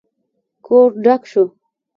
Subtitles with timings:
[0.65, 1.43] کور ډک شو.